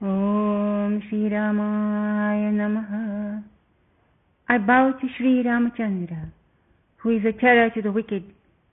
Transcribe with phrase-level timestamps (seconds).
[0.00, 3.44] Om Sri Ramaya Namaha.
[4.48, 6.32] I bow to Sri Ramachandra,
[6.96, 8.24] who is a terror to the wicked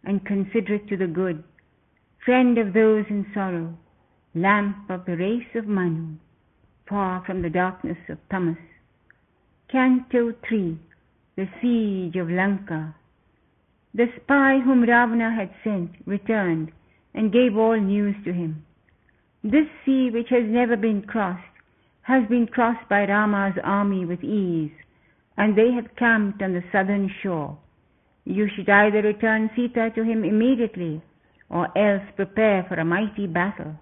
[0.03, 1.43] and considerate to the good,
[2.25, 3.77] friend of those in sorrow,
[4.33, 6.15] lamp of the race of Manu,
[6.89, 8.57] far from the darkness of Tamas.
[9.71, 10.77] Canto 3
[11.35, 12.95] The Siege of Lanka.
[13.93, 16.71] The spy whom Ravana had sent returned
[17.13, 18.65] and gave all news to him.
[19.43, 21.41] This sea which has never been crossed
[22.03, 24.71] has been crossed by Rama's army with ease,
[25.37, 27.57] and they have camped on the southern shore.
[28.25, 31.01] You should either return Sita to him immediately,
[31.49, 33.75] or else prepare for a mighty battle.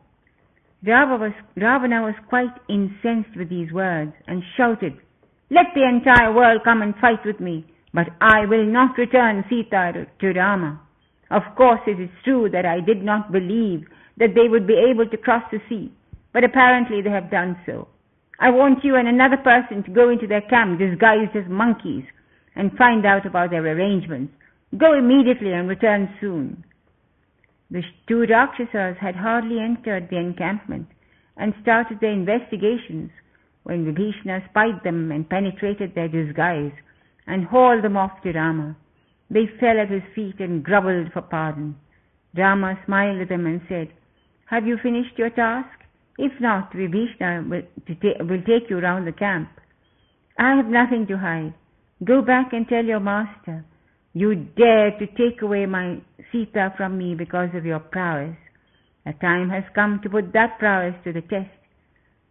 [0.86, 4.94] Was, Ravana was quite incensed with these words, and shouted,
[5.50, 10.08] Let the entire world come and fight with me, but I will not return Sita
[10.20, 10.82] to Rama.
[11.32, 13.86] Of course it is true that I did not believe
[14.20, 15.92] that they would be able to cross the sea,
[16.34, 17.88] but apparently they have done so.
[18.40, 22.06] I want you and another person to go into their camp disguised as monkeys
[22.56, 24.34] and find out about their arrangements.
[24.78, 26.64] Go immediately and return soon.
[27.72, 30.88] The two Rakshasas had hardly entered the encampment
[31.38, 33.12] and started their investigations
[33.64, 36.72] when Vibhishana spied them and penetrated their disguise
[37.28, 38.76] and hauled them off to Rama.
[39.30, 41.76] They fell at his feet and grovelled for pardon.
[42.36, 43.90] Rama smiled at them and said,
[44.50, 45.70] Have you finished your task?
[46.18, 47.62] If not, Vibhishana will,
[48.28, 49.50] will take you round the camp.
[50.40, 51.54] I have nothing to hide.
[52.04, 53.64] Go back and tell your master,
[54.14, 58.36] you dare to take away my Sita from me because of your prowess.
[59.06, 61.52] A time has come to put that prowess to the test.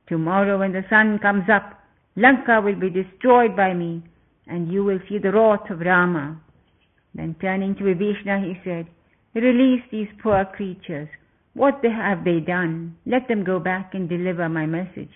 [0.09, 1.79] Tomorrow when the sun comes up,
[2.17, 4.03] Lanka will be destroyed by me,
[4.49, 6.41] and you will see the wrath of Rama.
[7.15, 8.87] Then turning to Vibhishana, he said,
[9.35, 11.09] Release these poor creatures.
[11.59, 12.97] What have they done?
[13.05, 15.11] Let them go back and deliver my message.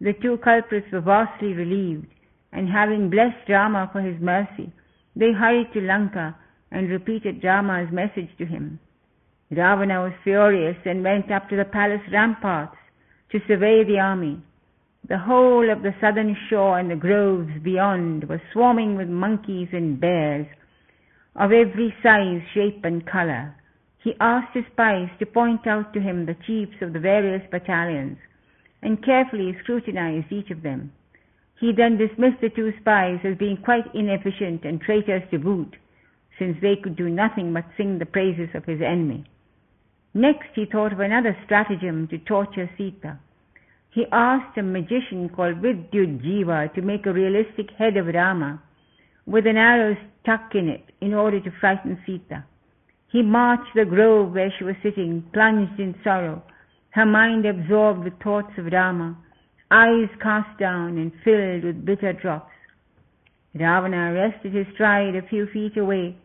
[0.00, 2.06] The two culprits were vastly relieved,
[2.50, 4.72] and having blessed Rama for his mercy,
[5.14, 6.34] they hurried to Lanka
[6.70, 8.80] and repeated Rama's message to him.
[9.50, 12.78] Ravana was furious and went up to the palace ramparts
[13.30, 14.40] to survey the army.
[15.10, 20.00] The whole of the southern shore and the groves beyond were swarming with monkeys and
[20.00, 20.46] bears
[21.36, 23.54] of every size, shape, and color.
[24.04, 28.18] He asked his spies to point out to him the chiefs of the various battalions
[28.82, 30.92] and carefully scrutinized each of them.
[31.58, 35.76] He then dismissed the two spies as being quite inefficient and traitors to boot,
[36.38, 39.24] since they could do nothing but sing the praises of his enemy.
[40.12, 43.18] Next he thought of another stratagem to torture Sita.
[43.88, 48.60] He asked a magician called Vidyut to make a realistic head of Rama
[49.24, 52.44] with an arrow stuck in it in order to frighten Sita.
[53.14, 56.42] He marched the grove where she was sitting, plunged in sorrow,
[56.90, 59.16] her mind absorbed with thoughts of Rama,
[59.70, 62.50] eyes cast down and filled with bitter drops.
[63.54, 66.16] Ravana rested his stride a few feet away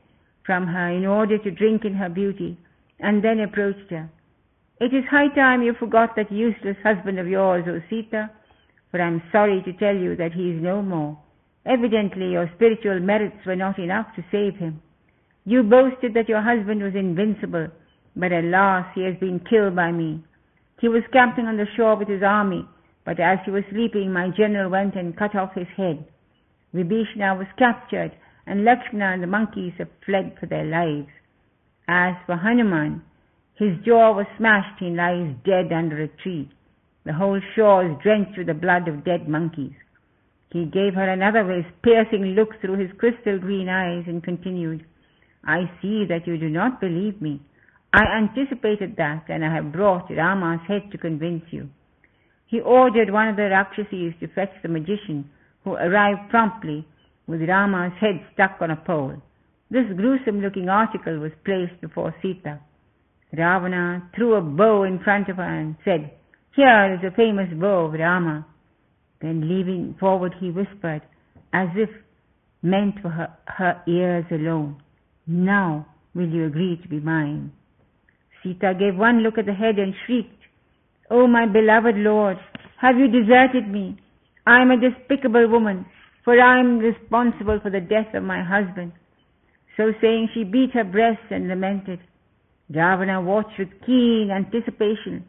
[0.44, 2.58] from her in order to drink in her beauty,
[3.00, 4.10] and then approached her.
[4.82, 8.32] It is high time you forgot that useless husband of yours, O Sita,
[8.90, 11.20] for I am sorry to tell you that he is no more.
[11.68, 14.82] Evidently your spiritual merits were not enough to save him.
[15.50, 17.70] You boasted that your husband was invincible,
[18.16, 20.24] but alas, he has been killed by me.
[20.80, 22.68] He was camping on the shore with his army,
[23.04, 26.06] but as he was sleeping, my general went and cut off his head.
[26.72, 28.12] Vibhishana was captured,
[28.46, 31.10] and Lakshmana and the monkeys have fled for their lives.
[31.88, 33.02] As for Hanuman,
[33.56, 36.48] his jaw was smashed, he lies dead under a tree.
[37.06, 39.74] The whole shore is drenched with the blood of dead monkeys.
[40.52, 44.86] He gave her another of his piercing look through his crystal green eyes and continued,
[45.46, 47.42] I see that you do not believe me.
[47.94, 51.70] I anticipated that and I have brought Rama's head to convince you.
[52.46, 55.30] He ordered one of the Rakshasis to fetch the magician,
[55.64, 56.86] who arrived promptly
[57.28, 59.22] with Rama's head stuck on a pole.
[59.70, 62.60] This gruesome looking article was placed before Sita.
[63.32, 66.12] Ravana threw a bow in front of her and said,
[66.56, 68.48] Here is a famous bow of Rama.
[69.22, 71.02] Then leaning forward he whispered,
[71.54, 71.90] as if
[72.64, 74.82] meant for her, her ears alone,
[75.30, 75.86] Now
[76.16, 77.52] will you agree to be mine?
[78.42, 80.42] Sita gave one look at the head and shrieked,
[81.12, 82.38] oh, my beloved Lord,
[82.82, 83.98] have you deserted me?
[84.48, 85.86] I am a despicable woman,
[86.26, 88.94] for I am responsible for the death of my husband.
[89.78, 92.00] So saying, she beat her breast and lamented.
[92.74, 95.26] Ravana watched with keen anticipation,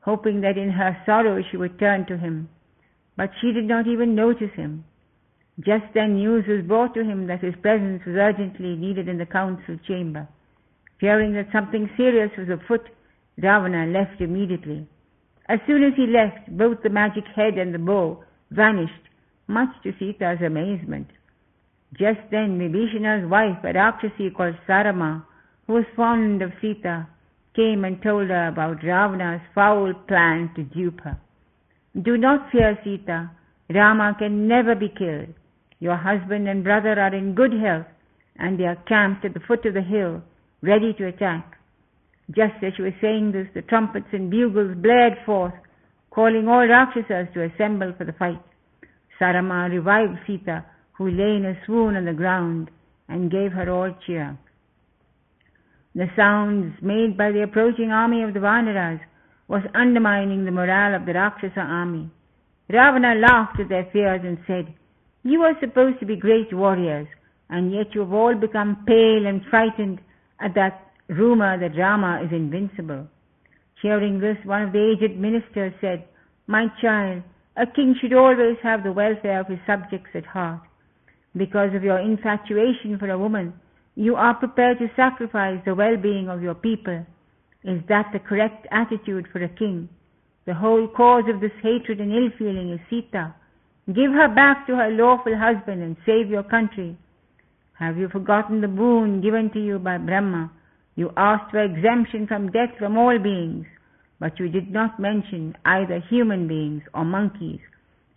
[0.00, 2.48] hoping that in her sorrow she would turn to him
[3.16, 4.84] but she did not even notice him.
[5.60, 9.24] Just then news was brought to him that his presence was urgently needed in the
[9.24, 10.28] council chamber.
[11.00, 12.86] Fearing that something serious was afoot,
[13.38, 14.86] Ravana left immediately.
[15.48, 18.92] As soon as he left, both the magic head and the bow vanished,
[19.46, 21.08] much to Sita's amazement.
[21.98, 25.24] Just then Vibhishana's wife, a Rakshasi called Sarama,
[25.66, 27.06] who was fond of Sita,
[27.54, 31.18] came and told her about Ravana's foul plan to dupe her.
[32.02, 33.30] Do not fear Sita.
[33.72, 35.32] Rama can never be killed.
[35.78, 37.86] Your husband and brother are in good health,
[38.38, 40.22] and they are camped at the foot of the hill,
[40.62, 41.58] ready to attack.
[42.30, 45.54] Just as she was saying this, the trumpets and bugles blared forth,
[46.10, 48.40] calling all Rakshasas to assemble for the fight.
[49.20, 52.70] Sarama revived Sita, who lay in a swoon on the ground,
[53.08, 54.36] and gave her all cheer.
[55.94, 59.00] The sounds made by the approaching army of the Vanaras
[59.48, 62.10] was undermining the morale of the Rakshasa army.
[62.68, 64.74] Ravana laughed at their fears and said,
[65.26, 67.08] You are supposed to be great warriors,
[67.50, 69.98] and yet you have all become pale and frightened
[70.38, 73.08] at that rumor that Rama is invincible.
[73.82, 76.04] Hearing this, one of the aged ministers said,
[76.46, 77.24] My child,
[77.56, 80.60] a king should always have the welfare of his subjects at heart.
[81.36, 83.52] Because of your infatuation for a woman,
[83.96, 87.04] you are prepared to sacrifice the well-being of your people.
[87.64, 89.88] Is that the correct attitude for a king?
[90.46, 93.34] The whole cause of this hatred and ill feeling is Sita.
[93.86, 96.96] Give her back to her lawful husband and save your country.
[97.78, 100.50] Have you forgotten the boon given to you by Brahma?
[100.96, 103.66] You asked for exemption from death from all beings,
[104.18, 107.60] but you did not mention either human beings or monkeys.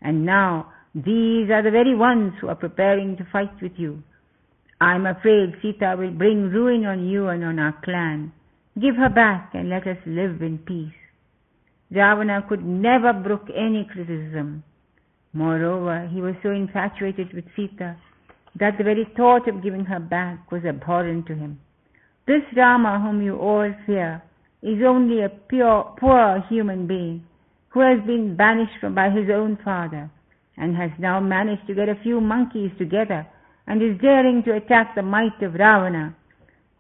[0.01, 4.01] And now these are the very ones who are preparing to fight with you.
[4.81, 8.31] I am afraid Sita will bring ruin on you and on our clan.
[8.81, 10.95] Give her back and let us live in peace.
[11.91, 14.63] Ravana could never brook any criticism.
[15.33, 17.95] Moreover, he was so infatuated with Sita
[18.59, 21.59] that the very thought of giving her back was abhorrent to him.
[22.27, 24.21] This Rama whom you all fear
[24.61, 27.23] is only a pure, poor human being
[27.69, 30.09] who has been banished from by his own father
[30.57, 33.25] and has now managed to get a few monkeys together
[33.67, 36.15] and is daring to attack the might of Ravana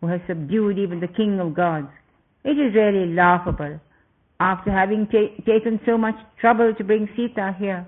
[0.01, 1.87] who has subdued even the king of gods.
[2.43, 3.79] It is really laughable
[4.39, 7.85] after having ta- taken so much trouble to bring Sita here.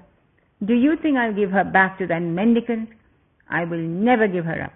[0.63, 2.89] Do you think I'll give her back to that mendicant?
[3.49, 4.73] I will never give her up.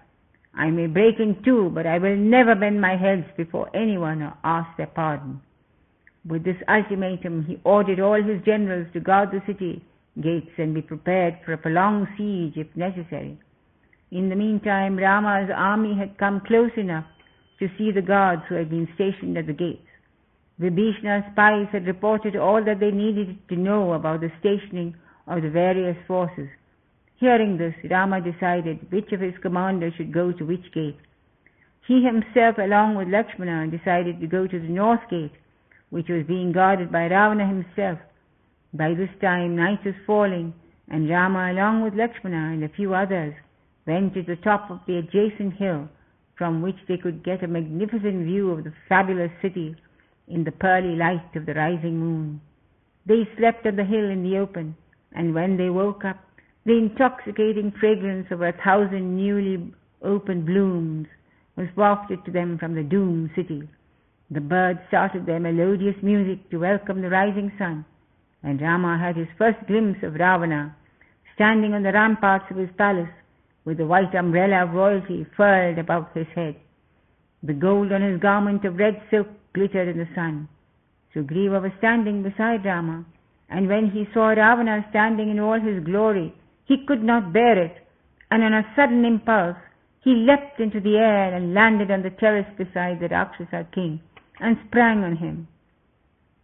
[0.56, 4.34] I may break in two, but I will never bend my head before anyone or
[4.44, 5.42] ask their pardon.
[6.28, 9.84] With this ultimatum, he ordered all his generals to guard the city
[10.22, 13.38] gates and be prepared for a prolonged siege if necessary.
[14.12, 17.06] In the meantime, Rama's army had come close enough
[17.60, 19.86] to see the guards who had been stationed at the gates.
[20.58, 24.96] Vibhishana's spies had reported all that they needed to know about the stationing
[25.27, 26.50] of the various forces.
[27.18, 30.98] Hearing this, Rama decided which of his commanders should go to which gate.
[31.88, 35.31] He himself, along with Lakshmana, decided to go to the north gate,
[35.89, 38.00] which was being guarded by Ravana himself.
[38.74, 40.54] By this time, night was falling,
[40.89, 43.33] and Rama, along with Lakshmana and a few others,
[43.88, 45.88] went to the top of the adjacent hill,
[46.38, 49.75] from which they could get a magnificent view of the fabulous city
[50.28, 52.42] in the pearly light of the rising moon.
[53.06, 54.75] They slept on the hill in the open,
[55.16, 56.18] and when they woke up,
[56.66, 59.74] the intoxicating fragrance of a thousand newly
[60.04, 61.08] opened blooms
[61.56, 63.68] was wafted to them from the doomed city.
[64.30, 67.86] The birds started their melodious music to welcome the rising sun,
[68.44, 70.76] and Rama had his first glimpse of Ravana,
[71.36, 73.10] standing on the ramparts of his palace,
[73.64, 76.56] with the white umbrella of royalty furled above his head.
[77.44, 80.50] The gold on his garment of red silk glittered in the sun.
[81.14, 83.06] Sugriva was standing beside Rama,
[83.49, 86.33] and when he saw Ravana standing in all his glory,
[86.66, 87.75] he could not bear it,
[88.31, 89.57] and on a sudden impulse,
[90.04, 94.02] he leapt into the air and landed on the terrace beside the Rakshasa king,
[94.40, 95.47] and sprang on him.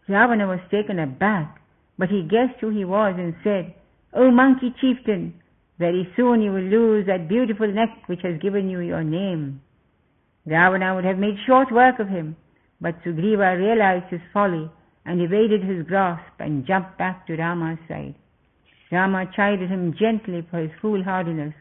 [0.07, 1.61] Ravana was taken aback,
[1.97, 3.73] but he guessed who he was and said,
[4.13, 5.33] O monkey chieftain,
[5.79, 9.61] very soon you will lose that beautiful neck which has given you your name.
[10.45, 12.35] Ravana would have made short work of him,
[12.79, 14.69] but Sugriva realized his folly
[15.05, 18.15] and evaded his grasp and jumped back to Rama's side.
[18.91, 21.53] Rama chided him gently for his foolhardiness,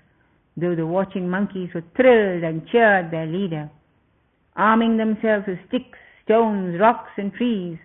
[0.56, 3.70] though the watching monkeys were thrilled and cheered their leader.
[4.56, 7.78] Arming themselves with sticks, stones, rocks, and trees,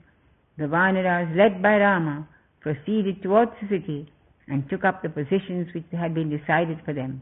[0.58, 2.28] the Vanaras, led by Rama,
[2.60, 4.12] proceeded towards the city
[4.48, 7.22] and took up the positions which had been decided for them.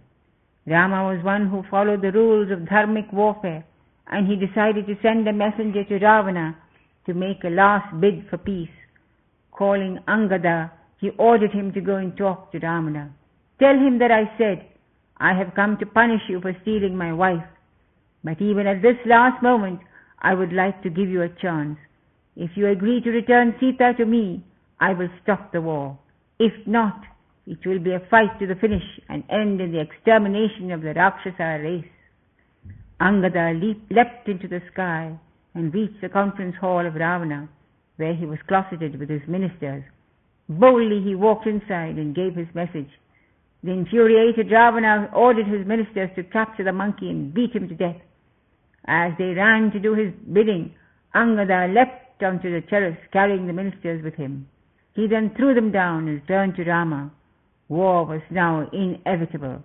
[0.66, 3.66] Rama was one who followed the rules of dharmic warfare,
[4.08, 6.58] and he decided to send a messenger to Ravana
[7.06, 8.70] to make a last bid for peace.
[9.52, 13.14] Calling Angada, he ordered him to go and talk to Ravana.
[13.60, 14.66] Tell him that I said,
[15.18, 17.46] I have come to punish you for stealing my wife.
[18.24, 19.80] But even at this last moment,
[20.22, 21.78] I would like to give you a chance.
[22.36, 24.44] If you agree to return Sita to me,
[24.80, 26.00] I will stop the war.
[26.40, 27.00] If not,
[27.46, 30.94] it will be a fight to the finish and end in the extermination of the
[30.94, 31.86] Rakshasa race.
[33.02, 35.20] Angada leaped, leapt into the sky
[35.56, 37.50] and reached the conference hall of Ravana,
[37.98, 39.84] where he was closeted with his ministers.
[40.50, 42.90] Boldly he walked inside and gave his message.
[43.64, 48.02] The infuriated Ravana ordered his ministers to capture the monkey and beat him to death.
[48.86, 50.76] As they ran to do his bidding,
[51.16, 54.48] Angada leapt onto the terrace carrying the ministers with him.
[54.96, 57.12] He then threw them down and turned to Rama.
[57.70, 59.64] War was now inevitable.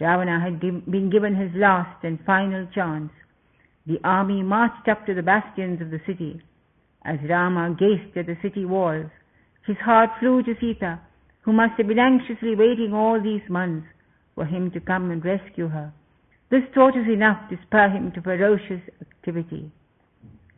[0.00, 3.10] Ravana had been given his last and final chance.
[3.88, 6.42] The army marched up to the bastions of the city.
[7.06, 9.10] As Rama gazed at the city walls,
[9.66, 11.00] his heart flew to Sita,
[11.40, 13.86] who must have been anxiously waiting all these months
[14.34, 15.90] for him to come and rescue her.
[16.50, 19.72] This thought is enough to spur him to ferocious activity.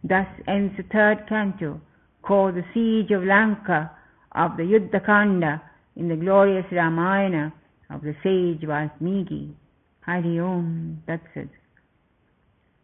[0.03, 1.81] Thus ends the third canto,
[2.23, 3.93] called the Siege of Lanka
[4.33, 5.63] of the Yuddha Kanda
[5.95, 7.53] in the glorious Ramayana
[7.91, 9.55] of the sage Valmiki.
[10.01, 11.60] Hari Om Tat Sat.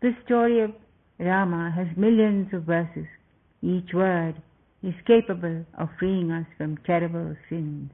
[0.03, 0.73] This story of
[1.19, 3.07] Rama has millions of verses.
[3.63, 4.35] Each word
[4.83, 7.91] is capable of freeing us from terrible sins.